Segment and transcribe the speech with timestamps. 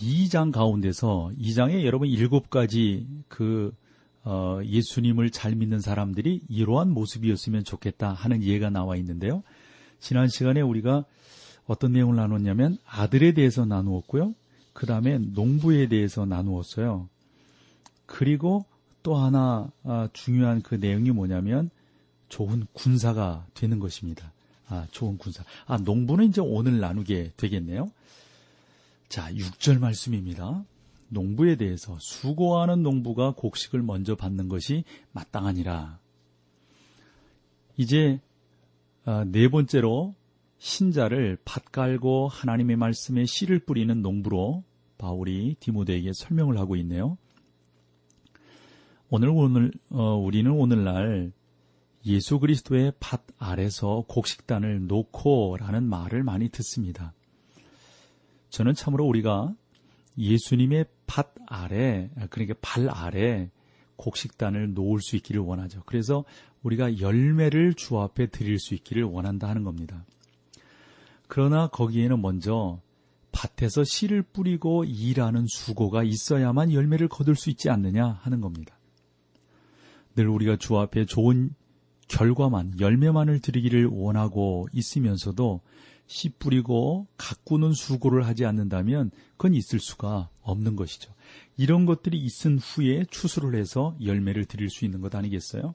[0.00, 3.74] 2장 가운데서 2장에 여러분 일곱 가지 그
[4.22, 9.42] 어, 예수님을 잘 믿는 사람들이 이러한 모습이었으면 좋겠다 하는 예가 나와 있는데요.
[9.98, 11.04] 지난 시간에 우리가
[11.66, 14.34] 어떤 내용을 나눴냐면 아들에 대해서 나누었고요.
[14.72, 17.08] 그 다음에 농부에 대해서 나누었어요.
[18.06, 18.64] 그리고
[19.02, 21.70] 또 하나 아, 중요한 그 내용이 뭐냐면
[22.28, 24.32] 좋은 군사가 되는 것입니다.
[24.68, 25.44] 아, 좋은 군사.
[25.66, 27.90] 아, 농부는 이제 오늘 나누게 되겠네요.
[29.10, 30.64] 자, 6절 말씀입니다.
[31.08, 35.98] 농부에 대해서 수고하는 농부가 곡식을 먼저 받는 것이 마땅하니라.
[37.76, 38.20] 이제
[39.04, 40.14] 아, 네 번째로
[40.58, 44.62] 신자를 밭 갈고 하나님의 말씀에 씨를 뿌리는 농부로
[44.96, 47.18] 바울이 디모데에게 설명을 하고 있네요.
[49.08, 51.32] 오늘 오늘 어, 우리는 오늘날
[52.06, 57.12] 예수 그리스도의 밭 아래서 곡식단을 놓고라는 말을 많이 듣습니다.
[58.50, 59.54] 저는 참으로 우리가
[60.18, 63.50] 예수님의 밭 아래, 그러니까 발 아래
[63.96, 65.82] 곡식단을 놓을 수 있기를 원하죠.
[65.86, 66.24] 그래서
[66.62, 70.04] 우리가 열매를 주 앞에 드릴 수 있기를 원한다 하는 겁니다.
[71.26, 72.80] 그러나 거기에는 먼저
[73.32, 78.76] 밭에서 씨를 뿌리고 일하는 수고가 있어야만 열매를 거둘 수 있지 않느냐 하는 겁니다.
[80.16, 81.54] 늘 우리가 주 앞에 좋은
[82.08, 85.60] 결과만, 열매만을 드리기를 원하고 있으면서도
[86.10, 91.14] 씨 뿌리고 가꾸는 수고를 하지 않는다면 그건 있을 수가 없는 것이죠.
[91.56, 95.72] 이런 것들이 있은 후에 추수를 해서 열매를 드릴 수 있는 것 아니겠어요?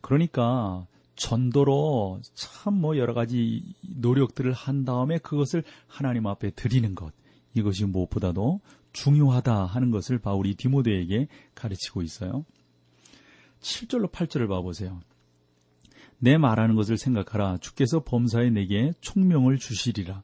[0.00, 0.86] 그러니까
[1.16, 7.12] 전도로 참 뭐 여러 가지 노력들을 한 다음에 그것을 하나님 앞에 드리는 것.
[7.52, 8.62] 이것이 무엇보다도
[8.94, 12.46] 중요하다 하는 것을 바울이 디모데에게 가르치고 있어요.
[13.60, 15.02] 7절로 8절을 봐보세요.
[16.18, 17.58] 내 말하는 것을 생각하라.
[17.58, 20.22] 주께서 범사에 내게 총명을 주시리라.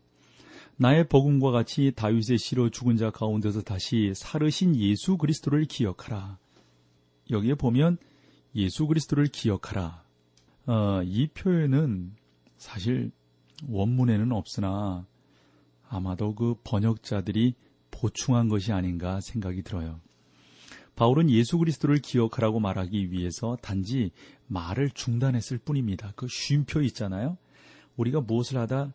[0.77, 6.38] 나의 복음과 같이 다윗의 씨로 죽은 자 가운데서 다시 살으신 예수 그리스도를 기억하라.
[7.31, 7.99] 여기에 보면
[8.56, 10.03] 예수 그리스도를 기억하라.
[10.66, 12.12] 어, 이 표현은
[12.56, 13.12] 사실
[13.69, 15.06] 원문에는 없으나
[15.88, 17.55] 아마도 그 번역자들이
[17.91, 20.00] 보충한 것이 아닌가 생각이 들어요.
[20.97, 24.10] 바울은 예수 그리스도를 기억하라고 말하기 위해서 단지
[24.47, 26.12] 말을 중단했을 뿐입니다.
[26.16, 27.37] 그 쉼표 있잖아요.
[27.97, 28.93] 우리가 무엇을 하다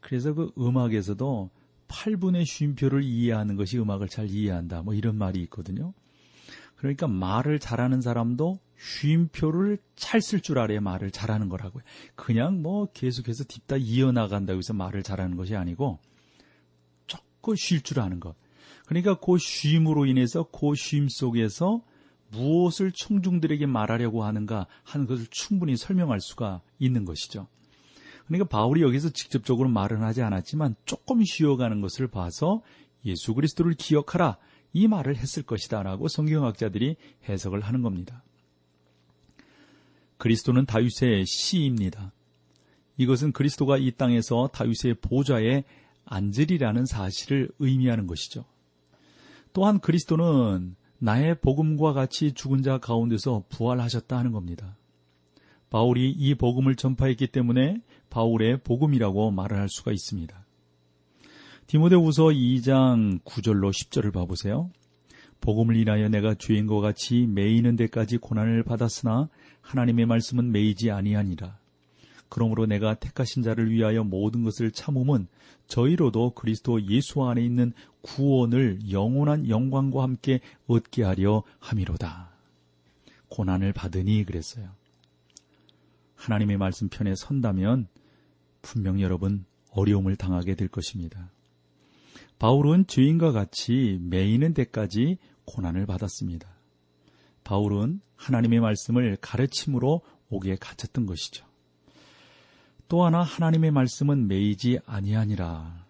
[0.00, 1.50] 그래서 그 음악에서도
[1.88, 4.82] 8분의 쉼표를 이해하는 것이 음악을 잘 이해한다.
[4.82, 5.94] 뭐 이런 말이 있거든요.
[6.76, 11.82] 그러니까 말을 잘하는 사람도 쉼표를 잘 쓸 줄 알아야 말을 잘하는 거라고요.
[12.14, 15.98] 그냥 뭐 계속해서 딥다 이어나간다고 해서 말을 잘하는 것이 아니고
[17.06, 18.36] 조금 쉴 줄 아는 것.
[18.86, 21.82] 그러니까 그 쉼으로 인해서 그 쉼 속에서
[22.30, 27.46] 무엇을 청중들에게 말하려고 하는가 하는 것을 충분히 설명할 수가 있는 것이죠.
[28.26, 32.62] 그러니까 바울이 여기서 직접적으로 말은 하지 않았지만 조금 쉬어가는 것을 봐서
[33.04, 34.38] 예수 그리스도를 기억하라
[34.72, 36.96] 이 말을 했을 것이다라고 성경학자들이
[37.28, 38.24] 해석을 하는 겁니다.
[40.16, 42.12] 그리스도는 다윗의 시입니다.
[42.96, 45.64] 이것은 그리스도가 이 땅에서 다윗의 보좌에
[46.06, 48.44] 앉으리라는 사실을 의미하는 것이죠.
[49.54, 54.76] 또한 그리스도는 나의 복음과 같이 죽은 자 가운데서 부활하셨다 하는 겁니다.
[55.70, 60.44] 바울이 이 복음을 전파했기 때문에 바울의 복음이라고 말을 할 수가 있습니다.
[61.68, 64.70] 디모데후서 2장 9절로 10절을 봐보세요.
[65.40, 69.28] 복음을 인하여 내가 죄인과 같이 매이는 데까지 고난을 받았으나
[69.60, 71.58] 하나님의 말씀은 매이지 아니하니라.
[72.28, 75.28] 그러므로 내가 택하신 자를 위하여 모든 것을 참음은
[75.66, 77.72] 저희로도 그리스도 예수 안에 있는
[78.02, 82.30] 구원을 영원한 영광과 함께 얻게 하려 함이로다.
[83.28, 84.70] 고난을 받으니 그랬어요.
[86.14, 87.88] 하나님의 말씀 편에 선다면
[88.62, 91.30] 분명 여러분 어려움을 당하게 될 것입니다.
[92.38, 96.48] 바울은 죄인과 같이 매이는 데까지 고난을 받았습니다.
[97.42, 100.00] 바울은 하나님의 말씀을 가르침으로
[100.30, 101.46] 옥에 갇혔던 것이죠.
[102.88, 105.84] 또 하나 하나님의 말씀은 매이지 아니하니라.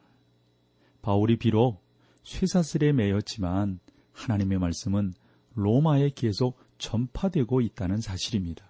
[1.03, 1.83] 바울이 비록
[2.23, 3.81] 쇠사슬에 매였지만
[4.13, 5.13] 하나님의 말씀은
[5.55, 8.65] 로마에 계속 전파되고 있다는 사실입니다.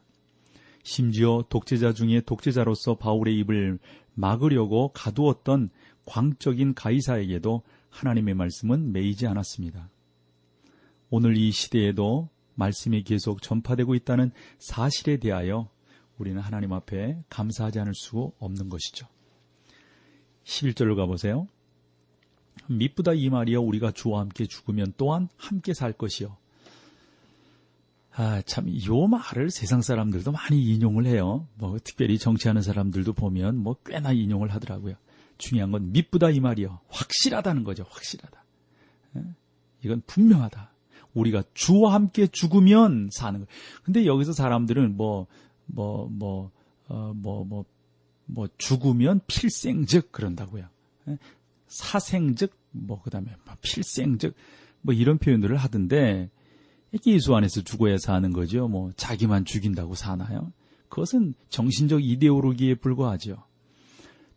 [0.82, 3.78] 심지어 독재자 중에 독재자로서 바울의 입을
[4.14, 5.70] 막으려고 가두었던
[6.04, 9.88] 광적인 가이사에게도 하나님의 말씀은 매이지 않았습니다.
[11.10, 15.68] 오늘 이 시대에도 말씀이 계속 전파되고 있다는 사실에 대하여
[16.19, 19.06] 우리는 하나님 앞에 감사하지 않을 수 없는 것이죠.
[20.44, 21.49] 11절로 가보세요.
[22.69, 26.37] 미쁘다 이 말이여 우리가 주와 함께 죽으면 또한 함께 살 것이요.
[28.16, 31.49] 아, 참, 요 말을 세상 사람들도 많이 인용을 해요.
[31.56, 34.94] 뭐, 특별히 정치하는 사람들도 보면 뭐 꽤나 인용을 하더라고요.
[35.37, 36.78] 중요한 건 미쁘다 이 말이요.
[36.88, 37.84] 확실하다는 거죠.
[37.88, 38.44] 확실하다.
[39.17, 39.22] 예?
[39.82, 40.70] 이건 분명하다.
[41.14, 43.46] 우리가 주와 함께 죽으면 사는 거.
[43.82, 45.26] 근데 여기서 사람들은 뭐,
[45.66, 46.50] 뭐, 뭐,
[46.88, 47.64] 어, 뭐, 뭐,
[48.26, 50.66] 뭐, 죽으면 필생즉 그런다고요.
[51.08, 51.19] 예?
[51.66, 54.34] 사생즉, 뭐, 그 다음에 뭐 필생즉,
[54.82, 56.31] 뭐 이런 표현들을 하던데,
[57.06, 58.69] 예수 안에서 죽어야 사는 거죠.
[58.69, 60.52] 뭐, 자기만 죽인다고 사나요?
[60.88, 63.43] 그것은 정신적 이데올로기에 불과하죠.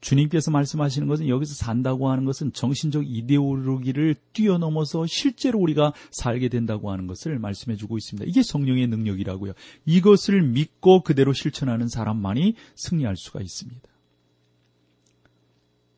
[0.01, 7.07] 주님께서 말씀하시는 것은 여기서 산다고 하는 것은 정신적 이데올로기를 뛰어넘어서 실제로 우리가 살게 된다고 하는
[7.07, 8.29] 것을 말씀해 주고 있습니다.
[8.29, 9.53] 이게 성령의 능력이라고요.
[9.85, 13.81] 이것을 믿고 그대로 실천하는 사람만이 승리할 수가 있습니다.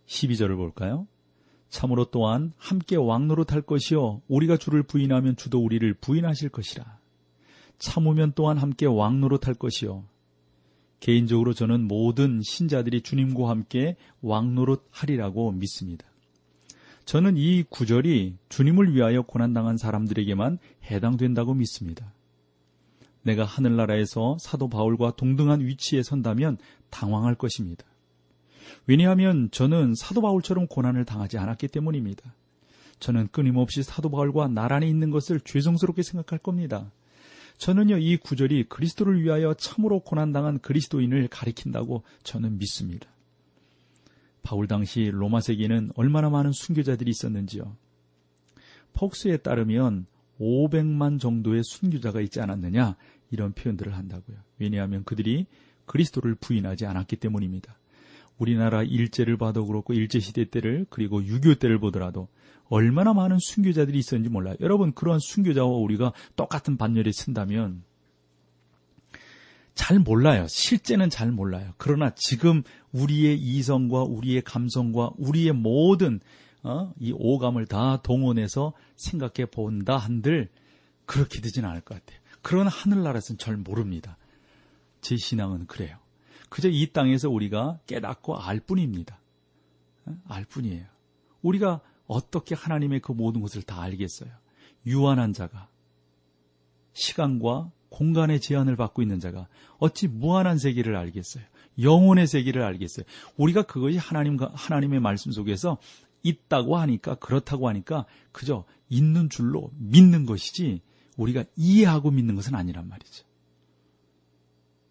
[0.07, 1.07] 12절을 볼까요?
[1.69, 6.97] 참으로 또한 함께 왕노릇할 것이요 우리가 주를 부인하면 주도 우리를 부인하실 것이라.
[7.77, 10.03] 참으면 또한 함께 왕노릇할 것이요
[10.99, 16.05] 개인적으로 저는 모든 신자들이 주님과 함께 왕노릇 하리라고 믿습니다.
[17.05, 22.13] 저는 이 구절이 주님을 위하여 고난당한 사람들에게만 해당된다고 믿습니다.
[23.23, 26.57] 내가 하늘나라에서 사도 바울과 동등한 위치에 선다면
[26.89, 27.85] 당황할 것입니다.
[28.85, 32.35] 왜냐하면 저는 사도 바울처럼 고난을 당하지 않았기 때문입니다.
[32.99, 36.91] 저는 끊임없이 사도 바울과 나란히 있는 것을 죄송스럽게 생각할 겁니다.
[37.59, 43.09] 저는요, 이 구절이 그리스도를 위하여 참으로 고난당한 그리스도인을 가리킨다고 저는 믿습니다.
[44.41, 47.75] 바울 당시 로마 세계에는 얼마나 많은 순교자들이 있었는지요.
[48.93, 50.07] 폭스에 따르면
[50.39, 52.95] 500만 정도의 순교자가 있지 않았느냐
[53.29, 54.37] 이런 표현들을 한다고요.
[54.57, 55.45] 왜냐하면 그들이
[55.85, 57.77] 그리스도를 부인하지 않았기 때문입니다.
[58.39, 62.27] 우리나라 일제를 봐도 그렇고 일제시대 때를 그리고 6.25 때를 보더라도
[62.69, 64.55] 얼마나 많은 순교자들이 있었는지 몰라요.
[64.61, 67.83] 여러분 그러한 순교자와 우리가 똑같은 반열에 쓴다면
[69.75, 70.45] 잘 몰라요.
[70.47, 71.73] 실제는 잘 몰라요.
[71.77, 76.19] 그러나 지금 우리의 이성과 우리의 감성과 우리의 모든
[76.63, 76.93] 어?
[76.99, 80.49] 이 오감을 다 동원해서 생각해 본다 한들
[81.05, 82.19] 그렇게 되진 않을 것 같아요.
[82.41, 84.17] 그러나 하늘나라에서는 잘 모릅니다.
[85.01, 85.97] 제 신앙은 그래요.
[86.49, 89.19] 그저 이 땅에서 우리가 깨닫고 알 뿐입니다.
[90.05, 90.15] 어?
[90.27, 90.85] 알 뿐이에요.
[91.41, 94.31] 우리가 어떻게 하나님의 그 모든 것을 다 알겠어요?
[94.85, 95.69] 유한한 자가
[96.93, 99.47] 시간과 공간의 제한을 받고 있는 자가
[99.77, 101.43] 어찌 무한한 세계를 알겠어요?
[101.81, 103.05] 영혼의 세계를 알겠어요?
[103.37, 105.77] 우리가 그것이 하나님과 하나님의 말씀 속에서
[106.23, 110.81] 있다고 하니까 그렇다고 하니까 그저 있는 줄로 믿는 것이지
[111.15, 113.25] 우리가 이해하고 믿는 것은 아니란 말이죠.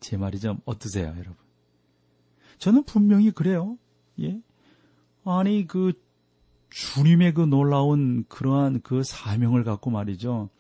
[0.01, 1.37] 제 말이 좀 어떠세요, 여러분?
[2.59, 3.79] 저는 분명히 그래요.
[4.21, 4.41] 예?
[5.25, 5.93] 아니 그
[6.71, 10.51] 주님의 그 놀라운 그러한 그 사명을 갖고 말이죠.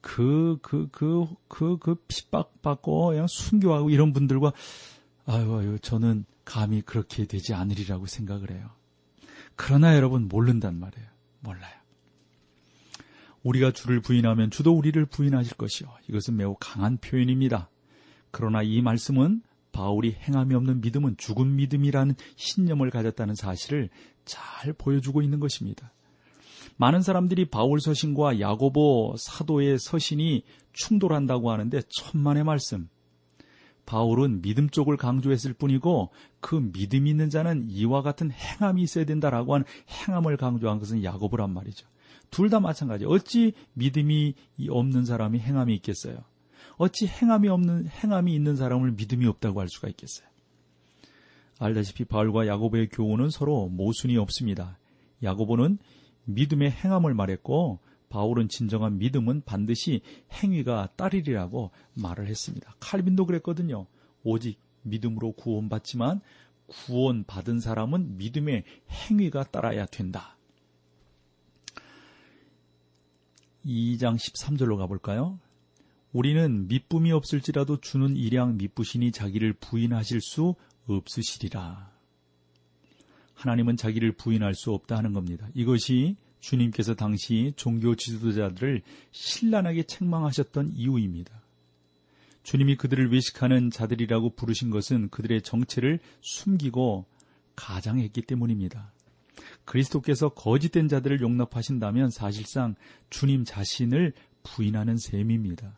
[0.00, 4.52] 그, 그, 그, 그, 그 핍박받고 그냥 순교하고 이런 분들과
[5.26, 8.70] 아유, 아유, 저는 감히 그렇게 되지 않으리라고 생각을 해요.
[9.56, 11.08] 그러나 여러분 모른단 말이에요.
[11.40, 11.72] 몰라요.
[13.42, 15.88] 우리가 주를 부인하면 주도 우리를 부인하실 것이요.
[16.08, 17.70] 이것은 매우 강한 표현입니다.
[18.30, 19.42] 그러나 이 말씀은
[19.74, 23.90] 바울이 행함이 없는 믿음은 죽은 믿음이라는 신념을 가졌다는 사실을
[24.24, 25.92] 잘 보여주고 있는 것입니다.
[26.76, 32.88] 많은 사람들이 바울 서신과 야고보 사도의 서신이 충돌한다고 하는데 천만의 말씀.
[33.84, 39.66] 바울은 믿음 쪽을 강조했을 뿐이고 그 믿음 있는 자는 이와 같은 행함이 있어야 된다라고 하는
[39.90, 41.86] 행함을 강조한 것은 야고보란 말이죠.
[42.30, 43.04] 둘 다 마찬가지.
[43.04, 44.34] 어찌 믿음이
[44.68, 46.18] 없는 사람이 행함이 있겠어요?
[46.76, 50.26] 어찌 행함이 없는 행함이 있는 사람을 믿음이 없다고 할 수가 있겠어요?
[51.58, 54.78] 알다시피 바울과 야고보의 교훈은 서로 모순이 없습니다.
[55.22, 55.78] 야고보는
[56.24, 57.78] 믿음의 행함을 말했고
[58.08, 60.00] 바울은 진정한 믿음은 반드시
[60.32, 62.74] 행위가 따르리라고 말을 했습니다.
[62.80, 63.86] 칼빈도 그랬거든요.
[64.22, 66.20] 오직 믿음으로 구원받지만
[66.66, 70.36] 구원받은 사람은 믿음의 행위가 따라야 된다.
[73.64, 75.38] 2장 13절로 가볼까요?
[76.14, 80.54] 우리는 미쁨이 없을지라도 주는 일양 미쁘시니 자기를 부인하실 수
[80.86, 81.90] 없으시리라.
[83.34, 85.48] 하나님은 자기를 부인할 수 없다 하는 겁니다.
[85.54, 91.42] 이것이 주님께서 당시 종교 지도자들을 신란하게 책망하셨던 이유입니다.
[92.44, 97.06] 주님이 그들을 외식하는 자들이라고 부르신 것은 그들의 정체를 숨기고
[97.56, 98.92] 가장했기 때문입니다.
[99.64, 102.76] 그리스도께서 거짓된 자들을 용납하신다면 사실상
[103.10, 104.12] 주님 자신을
[104.44, 105.76] 부인하는 셈입니다.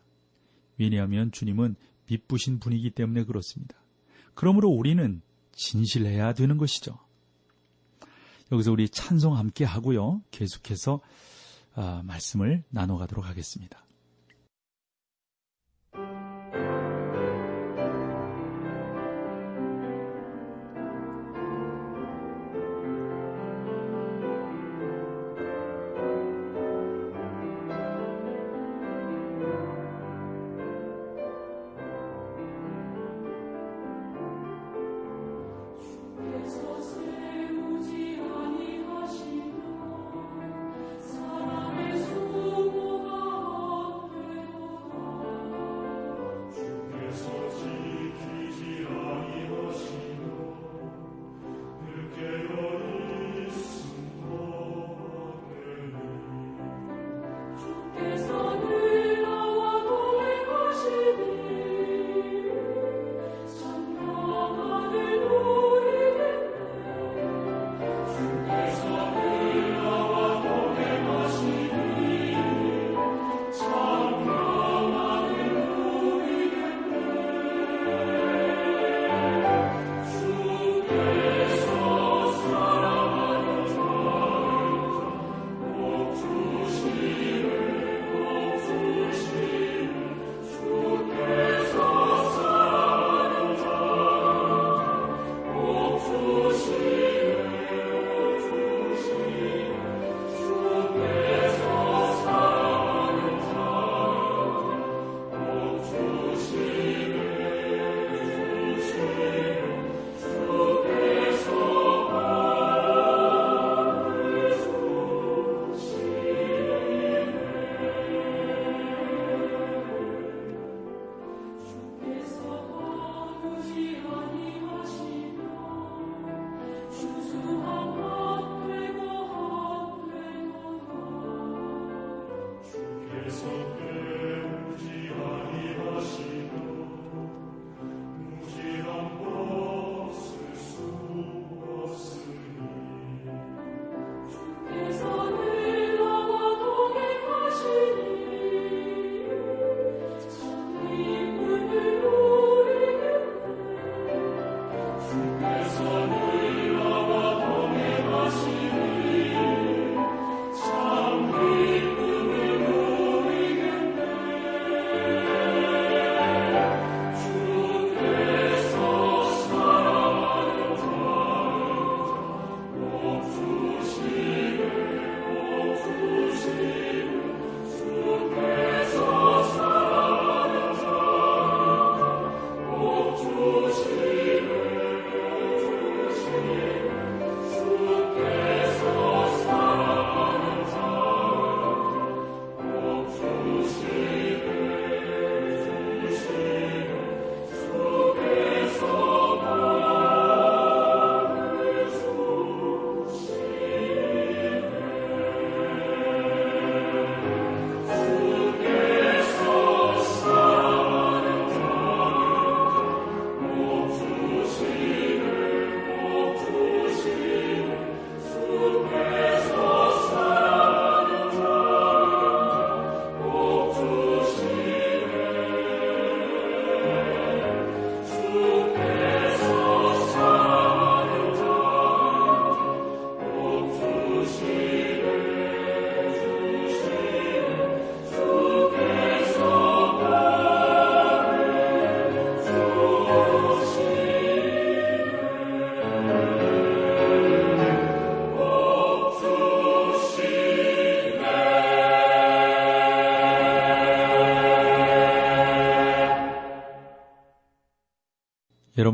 [0.77, 1.75] 왜냐하면 주님은
[2.07, 3.75] 미쁘신 분이기 때문에 그렇습니다.
[4.33, 5.21] 그러므로 우리는
[5.53, 6.99] 진실해야 되는 것이죠.
[8.51, 10.21] 여기서 우리 찬송 함께 하고요.
[10.31, 11.01] 계속해서
[11.73, 13.86] 아, 말씀을 나눠가도록 하겠습니다.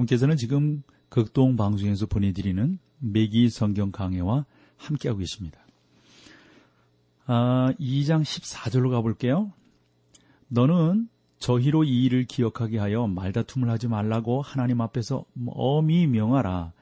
[0.03, 4.45] 여러분께서는 지금 극동 방송에서 보내드리는 매기 성경 강해와
[4.77, 5.60] 함께하고 계십니다.
[7.25, 9.51] 아, 2장 14절로 가볼게요.
[10.48, 11.07] 너는
[11.39, 16.74] 저희로 이 일을 기억하게 하여 말다툼을 하지 말라고 하나님 앞에서 엄히 명하라.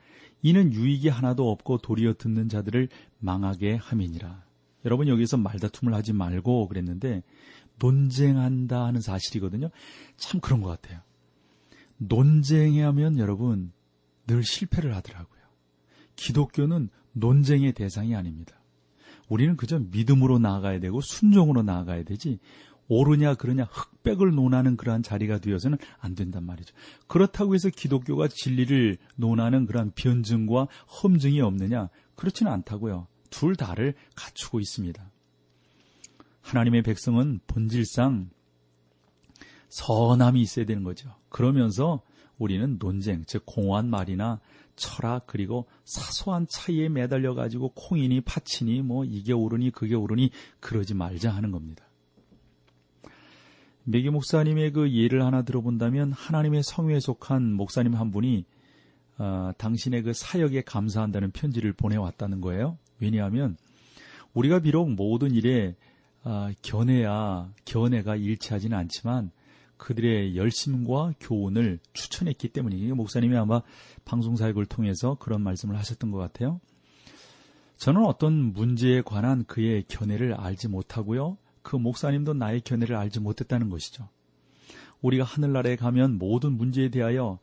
[0.41, 4.43] 이는 유익이 하나도 없고 도리어 듣는 자들을 망하게 함이니라.
[4.85, 7.23] 여러분 여기서 말다툼을 하지 말고 그랬는데
[7.79, 9.69] 논쟁한다 하는 사실이거든요.
[10.17, 11.01] 참 그런 것 같아요.
[12.01, 13.72] 논쟁해 하면 여러분
[14.27, 15.41] 늘 실패를 하더라고요.
[16.15, 18.60] 기독교는 논쟁의 대상이 아닙니다.
[19.29, 22.39] 우리는 그저 믿음으로 나아가야 되고 순종으로 나아가야 되지
[22.88, 26.75] 옳으냐 그러냐 흑백을 논하는 그러한 자리가 되어서는 안 된단 말이죠.
[27.08, 30.67] 그렇다고 해서 기독교가 진리를 논하는 그러한 변증과
[31.01, 33.08] 험증이 없느냐 그렇지는 않다고요.
[33.29, 35.10] 둘 다를 갖추고 있습니다.
[36.41, 38.29] 하나님의 백성은 본질상
[39.71, 41.09] 선함이 있어야 되는 거죠.
[41.29, 42.01] 그러면서
[42.37, 44.39] 우리는 논쟁, 즉 공허한 말이나
[44.75, 51.31] 철학 그리고 사소한 차이에 매달려 가지고 콩이니 파치니 뭐 이게 옳으니 그게 옳으니 그러지 말자
[51.31, 51.85] 하는 겁니다.
[53.83, 58.45] 메기 목사님의 그 예를 하나 들어본다면 하나님의 성회에 속한 목사님 한 분이
[59.17, 62.77] 어, 당신의 그 사역에 감사한다는 편지를 보내왔다는 거예요.
[62.99, 63.57] 왜냐하면
[64.33, 65.75] 우리가 비록 모든 일에
[66.23, 69.31] 어, 견해야 견해가 일치하지는 않지만
[69.81, 72.93] 그들의 열심과 교훈을 추천했기 때문이에요.
[72.93, 73.63] 목사님이 아마
[74.05, 76.61] 방송 사역을 통해서 그런 말씀을 하셨던 것 같아요.
[77.77, 81.39] 저는 어떤 문제에 관한 그의 견해를 알지 못하고요.
[81.63, 84.07] 그 목사님도 나의 견해를 알지 못했다는 것이죠.
[85.01, 87.39] 우리가 하늘나라에 가면 모든 문제에 대하여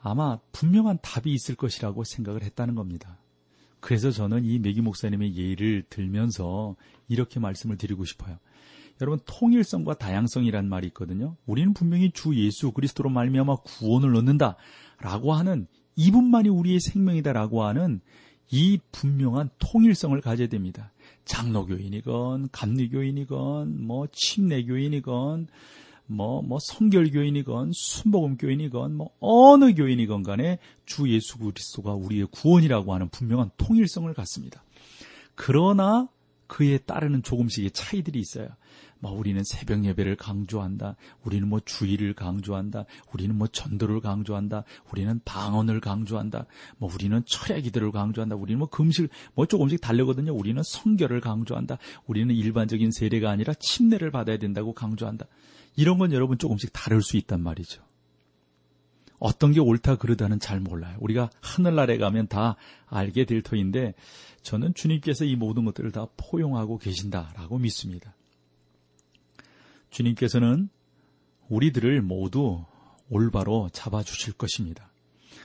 [0.00, 3.18] 아마 분명한 답이 있을 것이라고 생각을 했다는 겁니다.
[3.80, 6.76] 그래서 저는 이 메기 목사님의 예를 들면서
[7.08, 8.38] 이렇게 말씀을 드리고 싶어요.
[9.00, 11.36] 여러분 통일성과 다양성이란 말이 있거든요.
[11.46, 18.00] 우리는 분명히 주 예수 그리스도로 말미암아 구원을 얻는다라고 하는 이분만이 우리의 생명이다라고 하는
[18.50, 20.92] 이 분명한 통일성을 가져야 됩니다.
[21.24, 25.48] 장로교인이건 감리교인이건 뭐 침례교인이건
[26.06, 33.50] 뭐, 뭐, 성결교인이건, 순복음교인이건, 뭐, 어느 교인이건 간에 주 예수 그리스도가 우리의 구원이라고 하는 분명한
[33.56, 34.62] 통일성을 갖습니다.
[35.34, 36.08] 그러나
[36.54, 38.46] 그에 따르는 조금씩의 차이들이 있어요.
[39.00, 40.94] 뭐 우리는 새벽 예배를 강조한다.
[41.24, 42.84] 우리는 뭐 주의를 강조한다.
[43.12, 44.62] 우리는 뭐 전도를 강조한다.
[44.92, 46.46] 우리는 방언을 강조한다.
[46.78, 48.36] 뭐 우리는 철야 기도를 강조한다.
[48.36, 50.32] 우리는 뭐 금식 뭐 조금씩 다르거든요.
[50.32, 51.78] 우리는 성결을 강조한다.
[52.06, 55.26] 우리는 일반적인 세례가 아니라 침례를 받아야 된다고 강조한다.
[55.74, 57.82] 이런 건 여러분 조금씩 다를 수 있단 말이죠.
[59.18, 60.96] 어떤 게 옳다 그르다는 잘 몰라요.
[61.00, 63.94] 우리가 하늘나라에 가면 다 알게 될 터인데
[64.42, 68.14] 저는 주님께서 이 모든 것들을 다 포용하고 계신다라고 믿습니다.
[69.90, 70.68] 주님께서는
[71.48, 72.64] 우리들을 모두
[73.08, 74.90] 올바로 잡아주실 것입니다.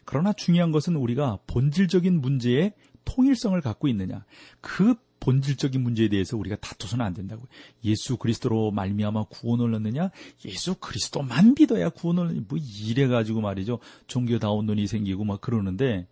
[0.05, 2.73] 그러나 중요한 것은 우리가 본질적인 문제에
[3.05, 4.25] 통일성을 갖고 있느냐.
[4.61, 7.43] 그 본질적인 문제에 대해서 우리가 다투서는 안 된다고.
[7.83, 10.11] 예수 그리스도로 말미암아 구원을 얻느냐?
[10.45, 13.79] 예수 그리스도만 믿어야 구원을 뭐 이래 가지고 말이죠.
[14.07, 16.07] 종교다운 눈이 생기고 막 그러는데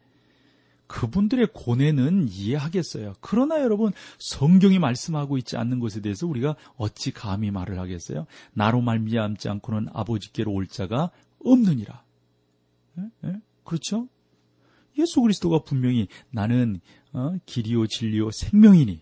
[0.88, 3.16] 그분들의 고뇌는 이해하겠어요.
[3.20, 8.26] 그러나 여러분 성경이 말씀하고 있지 않는 것에 대해서 우리가 어찌 감히 말을 하겠어요?
[8.54, 11.12] 나로 말미암지 않고는 아버지께로 올 자가
[11.44, 12.04] 없느니라.
[13.00, 13.28] 에?
[13.28, 13.42] 에?
[13.64, 14.08] 그렇죠?
[14.98, 16.80] 예수 그리스도가 분명히 나는
[17.18, 19.02] 어, 길이요 진리요 생명이니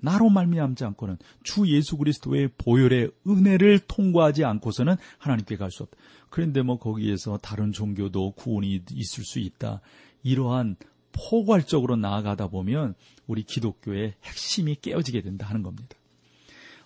[0.00, 5.96] 나로 말미암지 않고는 주 예수 그리스도의 보혈의 은혜를 통과하지 않고서는 하나님께 갈 수 없다.
[6.30, 9.80] 그런데 뭐 거기에서 다른 종교도 구원이 있을 수 있다.
[10.22, 10.76] 이러한
[11.10, 12.94] 포괄적으로 나아가다 보면
[13.26, 15.96] 우리 기독교의 핵심이 깨어지게 된다 하는 겁니다.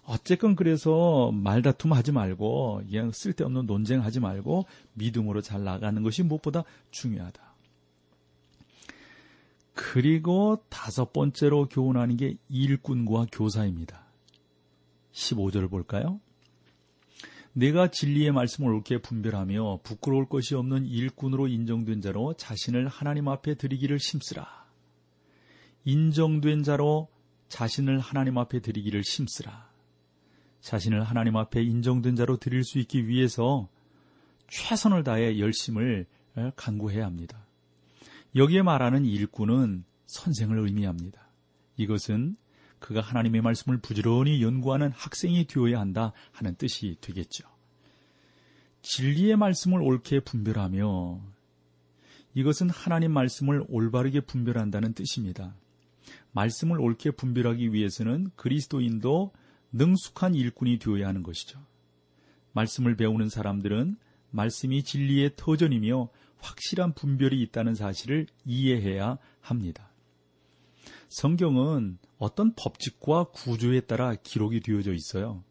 [0.05, 7.52] 어쨌건 그래서 말다툼 하지 말고 그냥 쓸데없는 논쟁하지 말고 믿음으로 잘 나가는 것이 무엇보다 중요하다.
[9.75, 14.05] 그리고 다섯 번째로 교훈하는 게 일꾼과 교사입니다.
[15.13, 16.21] 15절 볼까요?
[17.55, 23.99] 내가 진리의 말씀을 옳게 분별하며 부끄러울 것이 없는 일꾼으로 인정된 자로 자신을 하나님 앞에 드리기를
[23.99, 24.47] 심쓰라.
[25.85, 27.09] 인정된 자로
[27.49, 29.71] 자신을 하나님 앞에 드리기를 심쓰라.
[30.61, 33.69] 자신을 하나님 앞에 인정된 자로 드릴 수 있기 위해서
[34.49, 36.07] 최선을 다해 열심을
[36.57, 37.45] 간구해야 합니다.
[38.35, 41.29] 여기에 말하는 일꾼은 선생을 의미합니다.
[41.77, 42.37] 이것은
[42.79, 47.47] 그가 하나님의 말씀을 부지런히 연구하는 학생이 되어야 한다 하는 뜻이 되겠죠.
[48.83, 51.21] 진리의 말씀을 옳게 분별하며
[52.35, 55.55] 이것은 하나님 말씀을 올바르게 분별한다는 뜻입니다.
[56.33, 59.33] 말씀을 옳게 분별하기 위해서는 그리스도인도
[59.73, 61.61] 능숙한 일꾼이 되어야 하는 것이죠.
[62.53, 63.97] 말씀을 배우는 사람들은
[64.31, 66.09] 말씀이 진리의 터전이며
[66.43, 69.89] 확실한 분별이 있다는 사실을 이해해야 합니다.
[71.09, 75.43] 성경은 어떤 법칙과 구조에 따라 기록이 되어져 있어요.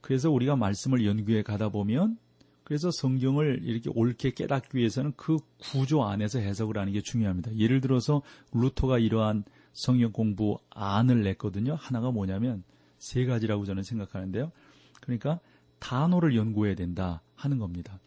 [0.00, 2.18] 그래서 우리가 말씀을 연구해 가다 보면
[2.64, 7.56] 그래서 성경을 이렇게 옳게 깨닫기 위해서는 그 구조 안에서 해석을 하는 게 중요합니다.
[7.56, 8.22] 예를 들어서
[8.52, 11.74] 루터가 이러한 성경 공부 안을 냈거든요.
[11.74, 12.62] 하나가 뭐냐면
[12.98, 14.52] 세 가지라고 저는 생각하는데요.
[15.00, 15.40] 그러니까
[15.80, 17.98] 단어를 연구해야 된다 하는 겁니다.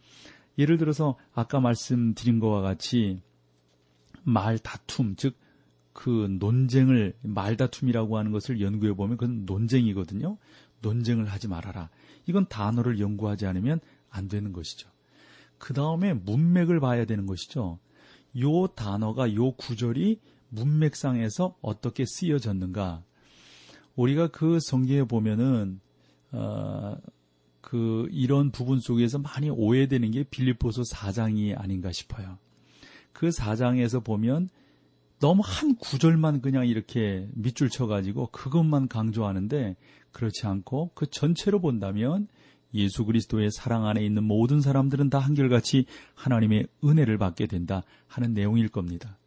[0.58, 3.22] 예를 들어서 아까 말씀드린 것과 같이
[4.24, 5.44] 말 다툼, 즉
[5.94, 10.38] 그 논쟁을 말 다툼이라고 하는 것을 연구해 보면 그건 논쟁이거든요.
[10.82, 11.90] 논쟁을 하지 말아라.
[12.26, 14.90] 이건 단어를 연구하지 않으면 안 되는 것이죠.
[15.58, 17.80] 그 다음에 문맥을 봐야 되는 것이죠.
[18.42, 23.04] 요 단어가 요 구절이 문맥상에서 어떻게 쓰여졌는가.
[23.96, 25.80] 우리가 그 성경에 보면은
[26.32, 26.98] 어,
[27.64, 32.38] 그 이런 부분 속에서 많이 오해되는 게 빌립보서 4장이 아닌가 싶어요.
[33.14, 34.50] 그 4장에서 보면
[35.20, 39.78] 너무 한 구절만 그냥 이렇게 밑줄 쳐가지고 그것만 강조하는데
[40.12, 42.28] 그렇지 않고 그 전체로 본다면
[42.74, 48.68] 예수 그리스도의 사랑 안에 있는 모든 사람들은 다 한결같이 하나님의 은혜를 받게 된다 하는 내용일
[48.68, 49.18] 겁니다.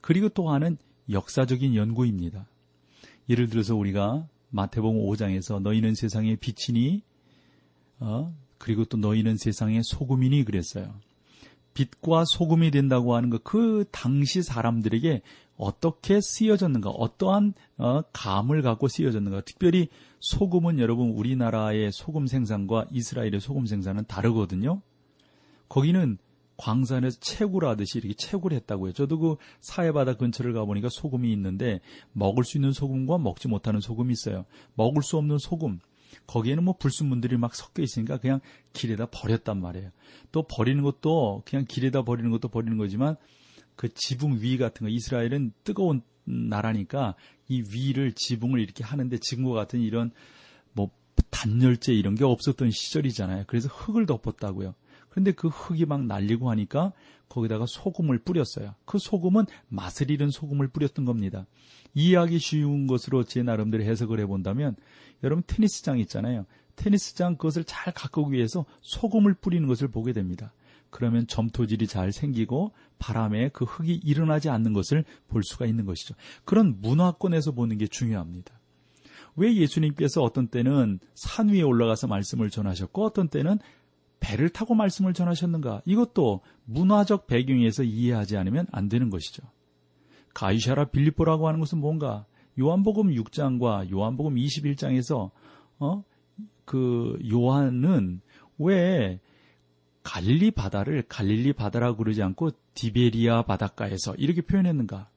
[0.00, 0.78] 그리고 또 하나는
[1.10, 2.48] 역사적인 연구입니다.
[3.28, 7.02] 예를 들어서 우리가 마태복음 5장에서 너희는 세상의 빛이니
[8.00, 8.34] 어?
[8.58, 10.94] 그리고 또 너희는 세상의 소금이니 그랬어요.
[11.74, 15.22] 빛과 소금이 된다고 하는 것, 그 당시 사람들에게
[15.56, 19.42] 어떻게 쓰여졌는가, 어떠한 어, 감을 갖고 쓰여졌는가.
[19.42, 19.88] 특별히
[20.20, 24.80] 소금은 여러분 우리나라의 소금 생산과 이스라엘의 소금 생산은 다르거든요.
[25.68, 26.18] 거기는
[26.56, 28.92] 광산에서 채굴 하듯이 이렇게 채굴 했다고요.
[28.92, 31.80] 저도 그 사해바다 근처를 가보니까 소금이 있는데
[32.12, 34.44] 먹을 수 있는 소금과 먹지 못하는 소금이 있어요.
[34.74, 35.80] 먹을 수 없는 소금.
[36.26, 38.40] 거기에는 뭐 불순물들이 막 섞여 있으니까 그냥
[38.72, 39.90] 길에다 버렸단 말이에요.
[40.32, 43.16] 또 버리는 것도 그냥 길에다 버리는 것도 버리는 거지만
[43.76, 47.14] 그 지붕 위 같은 거 이스라엘은 뜨거운 나라니까
[47.48, 50.10] 이 위를 지붕을 이렇게 하는데 지금과 같은 이런
[50.72, 50.90] 뭐
[51.30, 53.44] 단열재 이런 게 없었던 시절이잖아요.
[53.46, 54.74] 그래서 흙을 덮었다고요.
[55.14, 56.92] 그런데 그 흙이 막 날리고 하니까
[57.28, 58.74] 거기다가 소금을 뿌렸어요.
[58.84, 61.46] 그 소금은 맛을 잃은 소금을 뿌렸던 겁니다.
[61.94, 64.74] 이해하기 쉬운 것으로 제 나름대로 해석을 해본다면
[65.22, 66.46] 여러분 테니스장 있잖아요.
[66.74, 70.52] 테니스장 그것을 잘 가꾸기 위해서 소금을 뿌리는 것을 보게 됩니다.
[70.90, 76.16] 그러면 점토질이 잘 생기고 바람에 그 흙이 일어나지 않는 것을 볼 수가 있는 것이죠.
[76.44, 78.58] 그런 문화권에서 보는 게 중요합니다.
[79.36, 83.60] 왜 예수님께서 어떤 때는 산 위에 올라가서 말씀을 전하셨고 어떤 때는
[84.24, 85.82] 배를 타고 말씀을 전하셨는가?
[85.84, 89.42] 이것도 문화적 배경에서 이해하지 않으면 안 되는 것이죠.
[90.32, 92.24] 가이샤라 빌립보라고 하는 것은 뭔가?
[92.58, 95.30] 요한복음 6장과 요한복음 21장에서
[95.78, 96.04] 어?
[96.64, 98.22] 그 요한은
[98.58, 99.20] 왜
[100.02, 105.10] 갈릴리 바다를 갈릴리 바다라고 그러지 않고 디베리아 바닷가에서 이렇게 표현했는가?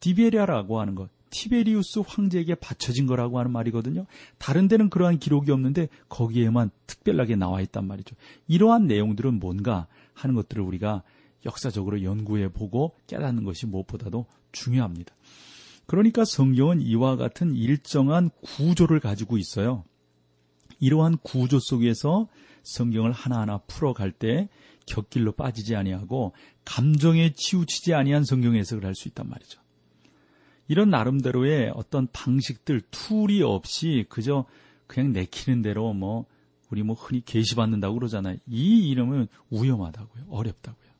[0.00, 4.06] 디베리아라고 하는 것, 티베리우스 황제에게 바쳐진 거라고 하는 말이거든요.
[4.38, 8.16] 다른 데는 그러한 기록이 없는데 거기에만 특별하게 나와 있단 말이죠.
[8.48, 11.02] 이러한 내용들은 뭔가 하는 것들을 우리가
[11.46, 15.14] 역사적으로 연구해 보고 깨닫는 것이 무엇보다도 중요합니다.
[15.86, 19.84] 그러니까 성경은 이와 같은 일정한 구조를 가지고 있어요.
[20.78, 22.28] 이러한 구조 속에서
[22.62, 24.48] 성경을 하나하나 풀어갈 때
[24.86, 26.32] 곁길로 빠지지 아니하고
[26.64, 29.60] 감정에 치우치지 아니한 성경 해석을 할 수 있단 말이죠.
[30.70, 34.44] 이런 나름대로의 어떤 방식들, 툴이 없이 그저
[34.86, 36.26] 그냥 내키는 대로 뭐
[36.70, 38.36] 우리 뭐 흔히 계시받는다고 그러잖아요.
[38.46, 40.26] 이 이름은 위험하다고요.
[40.28, 40.90] 어렵다고요.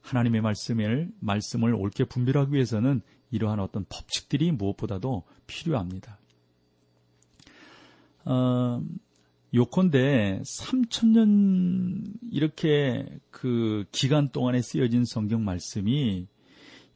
[0.00, 6.18] 하나님의 말씀을 말씀을 옳게 분별하기 위해서는 이러한 어떤 법칙들이 무엇보다도 필요합니다.
[8.24, 8.82] 어,
[9.54, 16.26] 요컨대 3천년 이렇게 그 기간 동안에 쓰여진 성경 말씀이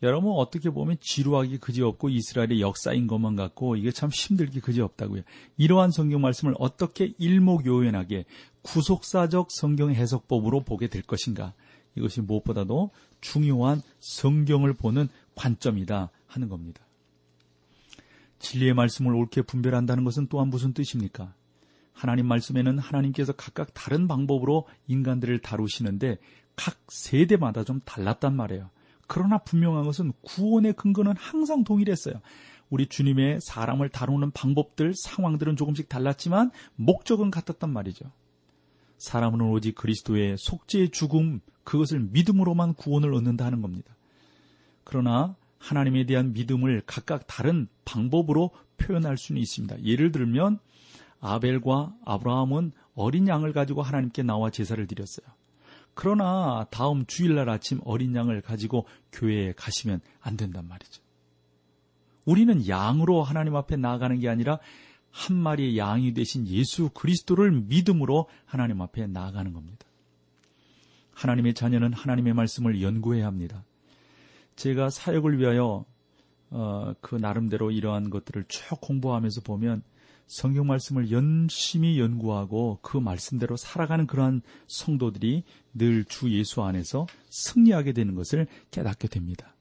[0.03, 5.23] 여러분 어떻게 보면 지루하기 그지없고 이스라엘의 역사인 것만 같고 이게 참 힘들기 그지없다고요.
[5.57, 8.25] 이러한 성경 말씀을 어떻게 일목요연하게
[8.62, 11.55] 구속사적 성경 해석법으로 보게 될 것인가?
[11.95, 16.83] 이것이 무엇보다도 중요한 성경을 보는 관점이다 하는 겁니다.
[18.41, 21.33] 진리의 말씀을 옳게 분별한다는 것은 또한 무슨 뜻입니까?
[21.93, 26.19] 하나님 말씀에는 하나님께서 각각 다른 방법으로 인간들을 다루시는데
[26.57, 28.71] 각 세대마다 좀 달랐단 말이에요.
[29.12, 32.14] 그러나 분명한 것은 구원의 근거는 항상 동일했어요.
[32.70, 38.11] 우리 주님의 사람을 다루는 방법들, 상황들은 조금씩 달랐지만 목적은 같았단 말이죠.
[38.96, 43.94] 사람은 오직 그리스도의 속죄의 죽음, 그것을 믿음으로만 구원을 얻는다 하는 겁니다.
[44.83, 48.48] 그러나 하나님에 대한 믿음을 각각 다른 방법으로
[48.79, 49.85] 표현할 수는 있습니다.
[49.85, 50.59] 예를 들면
[51.20, 55.27] 아벨과 아브라함은 어린 양을 가지고 하나님께 나와 제사를 드렸어요.
[55.94, 61.02] 그러나 다음 주일날 아침 어린 양을 가지고 교회에 가시면 안 된단 말이죠.
[62.24, 64.59] 우리는 양으로 하나님 앞에 나아가는 게 아니라
[65.11, 69.87] 한 마리의 양이 되신 예수 그리스도를 믿음으로 하나님 앞에 나아가는 겁니다.
[71.12, 73.64] 하나님의 자녀는 하나님의 말씀을 연구해야 합니다.
[74.57, 75.85] 제가 사역을 위하여
[76.50, 79.83] 어, 그 나름대로 이러한 것들을 쭉 공부하면서 보면
[80.33, 88.14] 성경 말씀을 열심히 연구하고 그 말씀대로 살아가는 그러한 성도들이 늘 주 예수 안에서 승리하게 되는
[88.14, 89.55] 것을 깨닫게 됩니다.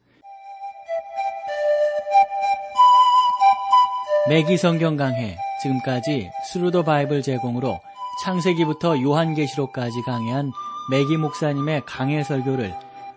[4.30, 7.78] 매기 성경 강해 지금까지 Through the Bible 제공으로
[8.24, 10.54] 창세기부터 요한계시록까지 강해한
[10.90, 12.74] 매기 목사님의 강해 설교를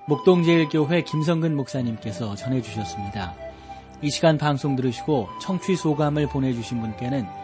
[0.08, 3.36] 목동제일교회 김성근 목사님께서 전해주셨습니다.
[4.02, 7.43] 이 시간 방송 들으시고 청취 소감을 보내주신 분께는